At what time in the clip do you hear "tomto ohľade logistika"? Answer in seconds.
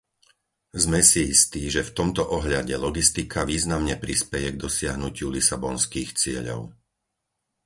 1.97-3.39